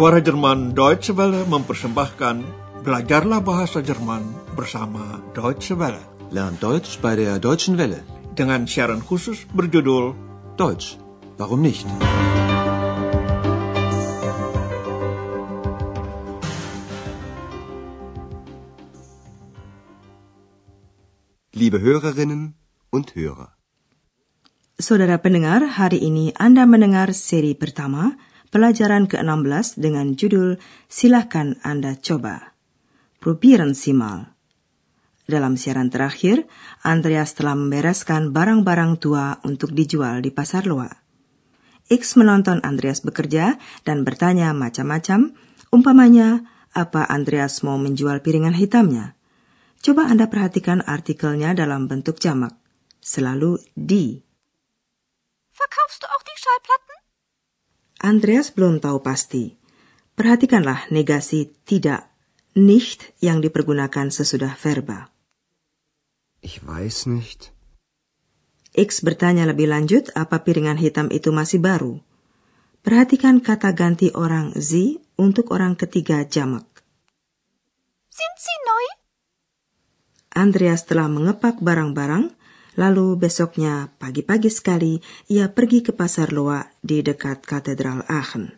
[0.00, 2.36] Suara Jerman Deutsche Welle mempersembahkan
[2.88, 4.24] Belajarlah Bahasa Jerman
[4.56, 6.00] bersama Deutsche Welle.
[6.32, 8.00] Lernt Deutsch bei der Deutschen Welle.
[8.32, 10.16] Dengan siaran khusus berjudul
[10.56, 10.96] Deutsch,
[11.36, 11.84] warum nicht?
[21.52, 22.56] Liebe Hörerinnen
[22.88, 23.52] und Hörer.
[24.80, 28.16] Saudara pendengar, hari ini Anda mendengar seri pertama
[28.50, 30.58] pelajaran ke-16 dengan judul
[30.90, 32.52] Silahkan Anda Coba.
[33.22, 34.34] Probieren Sie mal.
[35.30, 36.50] Dalam siaran terakhir,
[36.82, 40.90] Andreas telah membereskan barang-barang tua untuk dijual di pasar Loa.
[41.86, 43.54] X menonton Andreas bekerja
[43.86, 45.30] dan bertanya macam-macam,
[45.70, 46.42] umpamanya
[46.74, 49.14] apa Andreas mau menjual piringan hitamnya.
[49.78, 52.58] Coba Anda perhatikan artikelnya dalam bentuk jamak.
[52.98, 54.18] Selalu di.
[55.54, 56.89] Verkaufst du auch die?
[58.00, 59.60] Andreas belum tahu pasti.
[60.16, 62.08] Perhatikanlah negasi tidak,
[62.56, 65.12] nicht yang dipergunakan sesudah verba.
[66.40, 67.52] Ich weiß nicht.
[68.72, 72.00] X bertanya lebih lanjut apa piringan hitam itu masih baru.
[72.80, 76.64] Perhatikan kata ganti orang sie untuk orang ketiga jamak.
[78.08, 78.86] Sind sie neu?
[80.32, 82.32] Andreas telah mengepak barang-barang,
[82.80, 84.96] lalu besoknya pagi-pagi sekali
[85.28, 88.56] ia pergi ke pasar Loa di dekat Katedral Aachen.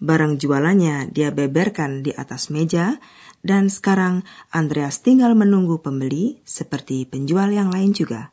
[0.00, 2.96] Barang jualannya dia beberkan di atas meja,
[3.44, 8.32] dan sekarang Andreas tinggal menunggu pembeli seperti penjual yang lain juga.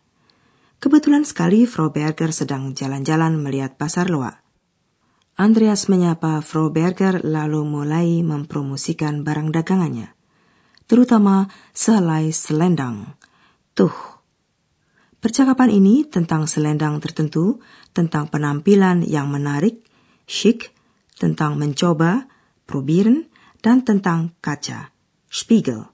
[0.80, 4.40] Kebetulan sekali Frau Berger sedang jalan-jalan melihat pasar Loa.
[5.36, 10.16] Andreas menyapa Frau Berger lalu mulai mempromosikan barang dagangannya
[10.92, 13.16] terutama selai selendang.
[13.72, 14.11] Tuh.
[15.22, 17.62] Percakapan ini tentang selendang tertentu,
[17.94, 19.86] tentang penampilan yang menarik,
[20.26, 20.74] chic,
[21.14, 22.26] tentang mencoba,
[22.66, 23.30] probieren,
[23.62, 24.90] dan tentang kaca,
[25.30, 25.86] spiegel.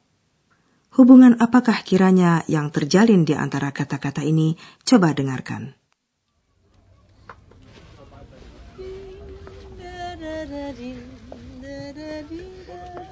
[0.95, 4.55] Hubungan apakah kiranya yang terjalin di antara kata-kata ini?
[4.87, 5.75] Coba dengarkan.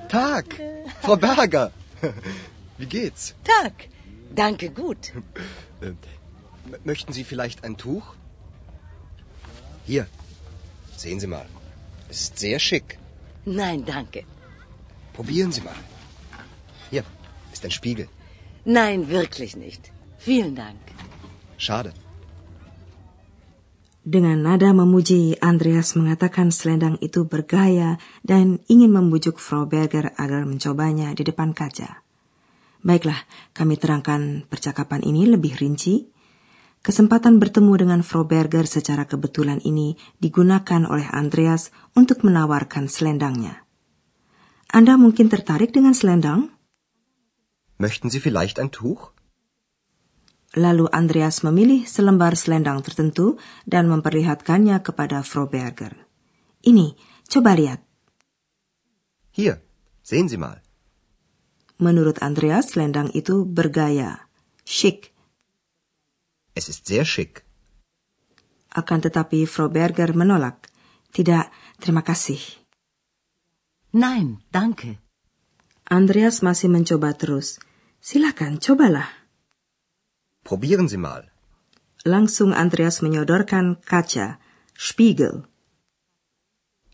[0.07, 0.47] Tag,
[1.03, 1.75] Frau Berger.
[2.79, 3.35] Wie geht's?
[3.43, 3.94] Tag.
[4.35, 5.01] Danke, gut.
[5.81, 5.97] Ähm,
[6.83, 8.15] Möchten Sie vielleicht ein Tuch?
[9.85, 10.07] Hier,
[10.97, 11.45] sehen Sie mal.
[12.09, 12.97] Es ist sehr schick.
[13.45, 14.23] Nein, danke.
[15.13, 15.79] Probieren Sie mal.
[16.89, 17.03] Hier
[17.53, 18.07] ist ein Spiegel.
[18.65, 19.91] Nein, wirklich nicht.
[20.17, 20.81] Vielen Dank.
[21.57, 21.93] Schade.
[24.05, 31.17] Dengan nada memuji, Andreas mengatakan selendang itu bergaya dan ingin membujuk Frau Berger agar mencobanya
[31.17, 32.04] di depan kaca.
[32.85, 33.17] Baiklah,
[33.57, 36.05] kami terangkan percakapan ini lebih rinci.
[36.85, 43.65] Kesempatan bertemu dengan Frau Berger secara kebetulan ini digunakan oleh Andreas untuk menawarkan selendangnya.
[44.69, 46.53] Anda mungkin tertarik dengan selendang?
[47.81, 49.17] Möchten Sie vielleicht ein Tuch?
[50.53, 55.97] Lalu Andreas memilih selembar selendang tertentu dan memperlihatkannya kepada Frau Berger.
[56.61, 56.93] Ini,
[57.33, 57.81] coba lihat.
[59.33, 59.65] Hier,
[60.05, 60.64] sehen Sie mal.
[61.75, 64.31] Menurut Andreas, selendang itu bergaya,
[64.63, 65.11] chic.
[66.55, 67.43] Es ist sehr schick.
[68.71, 70.71] Akan tetapi Frau Berger menolak.
[71.11, 71.51] Tidak,
[71.83, 72.39] terima kasih.
[73.95, 74.99] Nein, danke.
[75.87, 77.59] Andreas masih mencoba terus.
[77.99, 79.07] Silakan, cobalah.
[80.43, 81.31] Probieren Sie mal.
[82.07, 84.39] Langsung Andreas menyodorkan kaca,
[84.75, 85.47] Spiegel.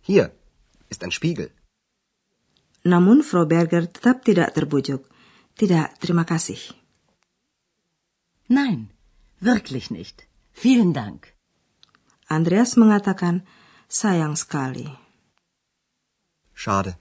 [0.01, 0.33] Hier
[0.89, 1.53] ist ein Spiegel.
[2.81, 5.05] Namun Frau Berger tetap tidak terbujuk.
[5.53, 6.57] Tidak, terima kasih.
[8.49, 8.89] Nein,
[9.37, 10.25] wirklich nicht.
[10.57, 11.31] Vielen Dank.
[12.25, 13.45] Andreas mengatakan,
[13.85, 14.89] sayang sekali.
[16.57, 16.97] Schade.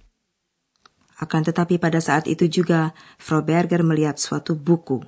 [1.21, 5.05] Akan tetapi pada saat itu juga Frau Berger melihat suatu buku.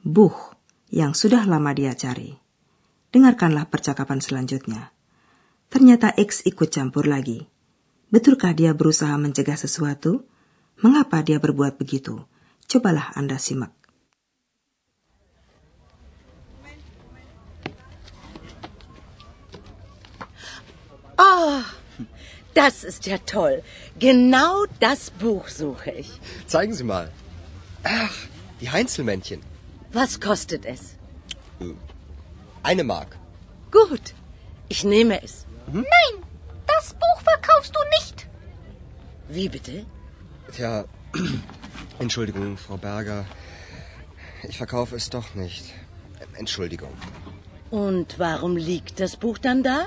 [0.00, 0.56] Buch
[0.88, 2.32] yang sudah lama dia cari.
[3.12, 4.96] Dengarkanlah percakapan selanjutnya.
[5.68, 7.44] Ternyata X ikut campur lagi.
[8.10, 10.26] Betulkah dia berusaha mencegah sesuatu?
[10.82, 12.26] Mengapa dia berbuat begitu?
[12.66, 13.70] Cobalah Anda simak.
[21.20, 21.62] Oh,
[22.54, 23.62] das ist ja toll.
[24.00, 26.10] Genau das Buch suche ich.
[26.50, 27.12] Zeigen Sie mal.
[27.84, 28.16] Ach,
[28.60, 29.40] die Heinzelmännchen.
[29.92, 30.96] Was kostet es?
[32.62, 33.18] Eine Mark.
[33.70, 34.14] Gut,
[34.68, 35.46] ich nehme es.
[35.70, 36.14] Nein,
[36.66, 37.09] das Buch
[37.60, 38.26] verkaufst du nicht.
[39.28, 39.86] Wie bitte?
[40.52, 40.84] Tja,
[41.98, 43.26] Entschuldigung, Frau Berger.
[44.48, 45.64] Ich verkaufe es doch nicht.
[46.34, 46.92] Entschuldigung.
[47.70, 49.86] Und warum liegt das Buch dann da?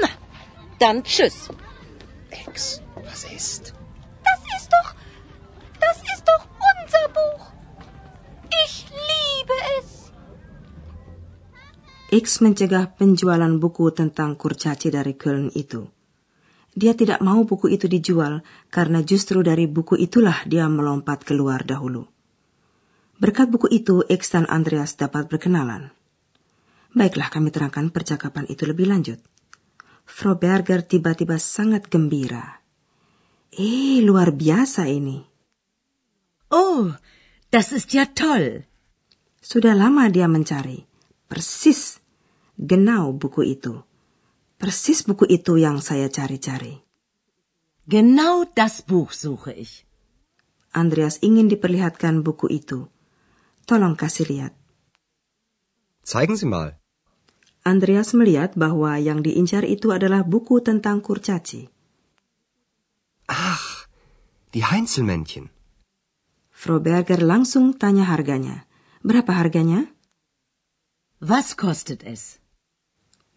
[0.00, 0.08] Na,
[0.78, 1.48] Dann tschüss.
[2.30, 3.74] Ex, was ist?
[12.12, 15.88] X mencegah penjualan buku tentang kurcaci dari Köln itu.
[16.76, 22.04] Dia tidak mau buku itu dijual karena justru dari buku itulah dia melompat keluar dahulu.
[23.16, 25.88] Berkat buku itu, X dan Andreas dapat berkenalan.
[26.92, 29.16] Baiklah kami terangkan percakapan itu lebih lanjut.
[30.04, 32.60] Frau Berger tiba-tiba sangat gembira.
[33.56, 35.16] Eh, luar biasa ini.
[36.52, 36.92] Oh,
[37.48, 38.68] das ist ja toll.
[39.40, 40.84] Sudah lama dia mencari.
[41.24, 42.01] Persis.
[42.62, 43.82] Genau buku itu.
[44.54, 46.78] Persis buku itu yang saya cari-cari.
[47.90, 49.82] Genau das Buch suche ich.
[50.70, 52.86] Andreas ingin diperlihatkan buku itu.
[53.66, 54.54] Tolong kasih lihat.
[56.06, 56.78] Zeigen Sie mal.
[57.66, 61.66] Andreas melihat bahwa yang diincar itu adalah buku tentang kurcaci.
[63.26, 63.90] Ach,
[64.54, 65.50] die Heinzelmännchen.
[66.50, 68.66] Frau Berger langsung tanya harganya.
[69.02, 69.90] Berapa harganya?
[71.18, 72.41] Was kostet es?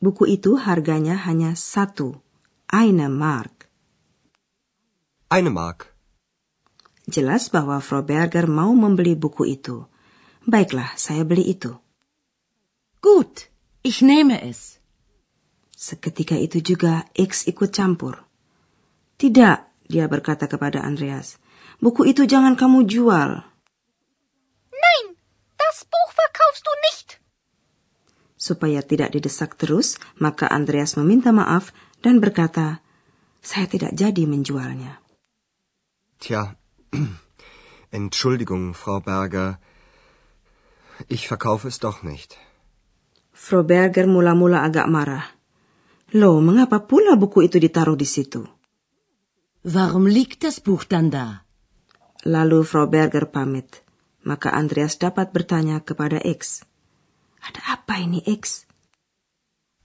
[0.03, 2.19] Buku itu harganya hanya satu,
[2.67, 3.71] eine Mark.
[5.31, 5.95] Eine Mark.
[7.07, 9.85] Jelas bahwa Frau Berger mau membeli buku itu.
[10.45, 11.73] Baiklah, saya beli itu.
[13.01, 13.49] Gut,
[13.85, 14.81] ich nehme es.
[15.77, 18.25] Seketika itu juga X ikut campur.
[19.21, 21.37] Tidak, dia berkata kepada Andreas.
[21.77, 23.45] Buku itu jangan kamu jual.
[24.73, 25.05] Nein,
[25.55, 27.07] das Buch verkaufst du nicht.
[28.45, 31.73] Supaya tidak didesak terus, maka Andreas meminta maaf
[32.05, 32.85] dan berkata,
[33.41, 35.01] saya tidak jadi menjualnya.
[36.21, 36.53] Tja,
[37.89, 39.57] Entschuldigung, Frau Berger.
[41.09, 42.37] Ich verkaufe es doch nicht.
[43.33, 45.25] Frau Berger mula-mula agak marah.
[46.13, 48.45] Loh, mengapa pula buku itu ditaruh di situ?
[49.65, 51.41] Warum liegt das Buch dann da?
[52.29, 53.81] Lalu Frau Berger pamit.
[54.21, 56.61] Maka Andreas dapat bertanya kepada X.
[57.45, 58.65] Ada apa ini X?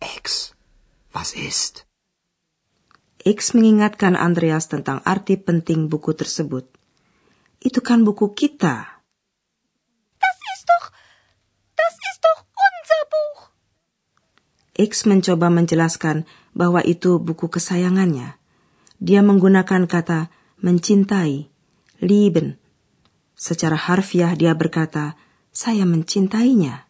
[0.00, 0.56] Ex,
[1.12, 1.84] was ist?
[3.20, 6.64] X mengingatkan Andreas tentang arti penting buku tersebut.
[7.60, 9.04] Itu kan buku kita.
[10.16, 10.88] Das ist doch.
[11.76, 13.40] Das ist doch unser Buch.
[14.80, 16.24] X mencoba menjelaskan
[16.56, 18.40] bahwa itu buku kesayangannya.
[19.04, 20.32] Dia menggunakan kata
[20.64, 21.52] mencintai,
[22.00, 22.56] lieben.
[23.36, 25.20] Secara harfiah dia berkata,
[25.52, 26.88] saya mencintainya.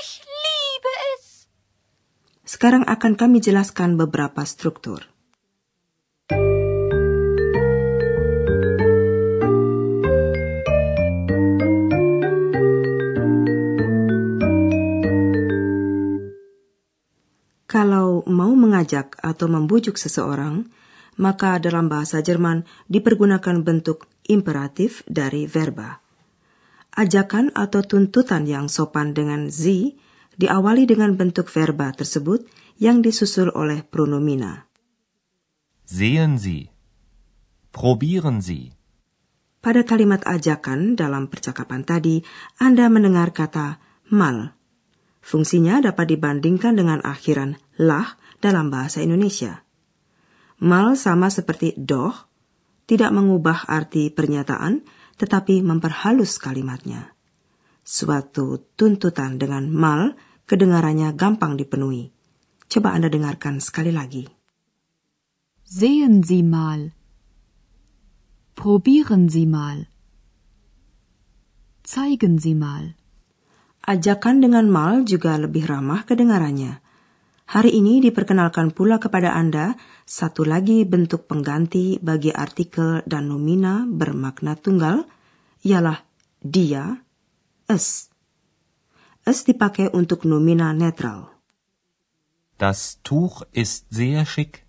[0.00, 1.48] Ich liebe es.
[2.48, 5.04] Sekarang akan kami jelaskan beberapa struktur.
[17.68, 20.64] Kalau mau mengajak atau membujuk seseorang,
[21.20, 26.00] maka dalam bahasa Jerman dipergunakan bentuk imperatif dari verba.
[26.96, 30.00] Ajakan atau tuntutan yang sopan dengan sie
[30.38, 32.46] diawali dengan bentuk verba tersebut
[32.78, 34.70] yang disusul oleh pronomina.
[35.82, 36.70] Sehen Sie.
[37.74, 38.70] Probieren Sie.
[39.58, 42.22] Pada kalimat ajakan dalam percakapan tadi,
[42.62, 43.82] Anda mendengar kata
[44.14, 44.54] mal.
[45.18, 49.66] Fungsinya dapat dibandingkan dengan akhiran lah dalam bahasa Indonesia.
[50.62, 52.14] Mal sama seperti doh,
[52.86, 54.86] tidak mengubah arti pernyataan,
[55.18, 57.12] tetapi memperhalus kalimatnya.
[57.82, 60.14] Suatu tuntutan dengan mal
[60.48, 62.08] kedengarannya gampang dipenuhi.
[62.68, 64.24] Coba Anda dengarkan sekali lagi.
[65.68, 66.96] Sehen Sie mal.
[68.56, 69.92] Probieren Sie mal.
[71.84, 72.96] Zeigen Sie mal.
[73.84, 76.80] Ajakan dengan mal juga lebih ramah kedengarannya.
[77.48, 79.72] Hari ini diperkenalkan pula kepada Anda
[80.04, 85.08] satu lagi bentuk pengganti bagi artikel dan nomina bermakna tunggal,
[85.64, 86.04] ialah
[86.44, 87.00] dia,
[87.64, 88.12] es.
[89.30, 91.28] Es dipakai untuk nomina netral.
[92.56, 94.64] Das Tuch ist sehr schick.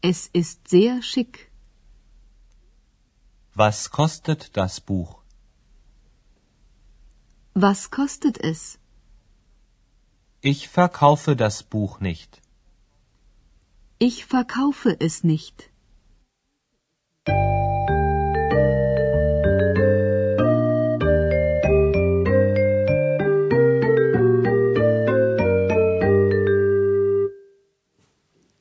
[0.00, 1.50] Es ist sehr schick.
[3.54, 5.12] Was kostet das Buch?
[7.54, 8.78] Was kostet es?
[10.40, 12.40] Ich verkaufe das Buch nicht.
[13.98, 15.70] Ich verkaufe es nicht.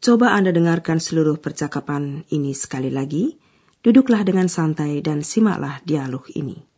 [0.02, 3.38] Coba Anda dengarkan seluruh percakapan ini sekali lagi.
[3.86, 6.71] Duduklah dengan santai dan simaklah dialog ini.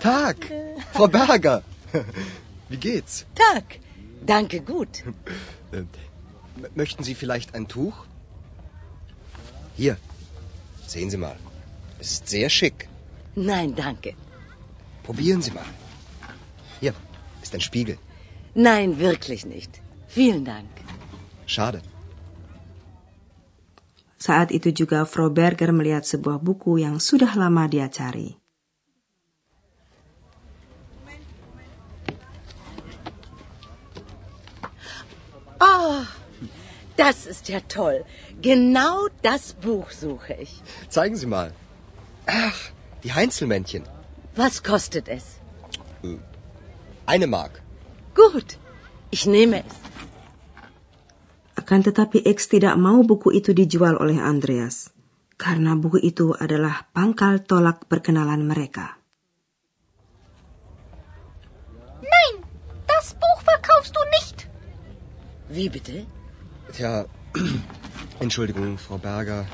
[0.00, 0.36] Tag,
[0.92, 1.62] Frau Berger.
[2.68, 3.26] Wie geht's?
[3.34, 3.78] Tag,
[4.24, 5.02] danke gut.
[5.72, 5.88] Ähm,
[6.74, 8.06] möchten Sie vielleicht ein Tuch?
[9.76, 9.96] Hier,
[10.86, 11.36] sehen Sie mal.
[11.98, 12.88] Es ist sehr schick.
[13.34, 14.14] Nein, danke.
[15.02, 15.70] Probieren Sie mal.
[16.80, 16.94] Hier
[17.42, 17.98] ist ein Spiegel.
[18.54, 19.80] Nein, wirklich nicht.
[20.08, 20.68] Vielen Dank.
[21.46, 21.82] Schade.
[24.20, 28.36] Saat itu juga Frau Berger melihat sebuah buku yang sudah lama dia cari.
[35.56, 36.04] Oh,
[37.00, 38.04] das ist ja toll.
[38.44, 40.60] Genau das Buch suche ich.
[40.92, 41.56] Zeigen Sie mal.
[42.28, 42.60] Ach,
[43.00, 43.88] die Heinzelmännchen.
[44.36, 45.40] Was kostet es?
[47.08, 47.64] Eine Mark.
[48.14, 48.60] Gut,
[49.10, 49.89] ich nehme es.
[51.70, 54.90] Akan tetapi X tidak mau buku itu dijual oleh Andreas,
[55.38, 58.98] karena buku itu adalah pangkal tolak perkenalan mereka.
[62.02, 62.42] Nein,
[62.90, 64.50] das Buch verkaufst du nicht.
[65.46, 66.10] Wie bitte?
[66.74, 67.06] Tja,
[68.26, 69.46] Entschuldigung, Frau Berger.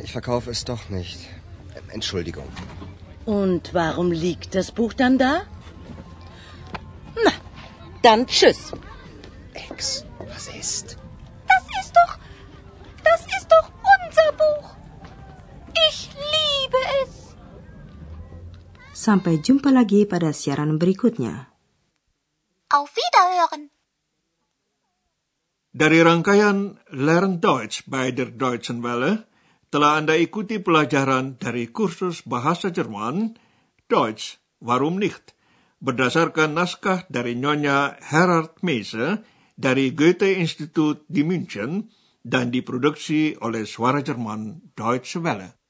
[0.00, 1.28] Ich verkaufe es doch nicht.
[1.92, 2.48] Entschuldigung.
[3.28, 5.44] Und warum liegt das Buch dann da?
[7.20, 7.36] Na,
[8.00, 8.72] dann tschüss.
[9.52, 10.98] Ex, was ist?
[11.46, 12.12] Das ist doch.
[13.06, 14.66] Das ist doch unser Buch.
[15.86, 17.12] Ich liebe es.
[18.94, 21.46] Sampai jumpa lagi pada siaran berikutnya.
[22.74, 23.70] Auf Wiederhören.
[25.74, 29.26] Dari rangkaian Learn Deutsch bei der Deutschen Welle,
[29.74, 33.34] telah Anda ikuti pelajaran dari kursus bahasa Jerman,
[33.90, 35.34] Deutsch, warum nicht,
[35.82, 41.88] berdasarkan naskah dari Nyonya Herard Meise dari Goethe Institut di München
[42.20, 45.63] dan diproduksi oleh Suara Jerman Deutsche Welle.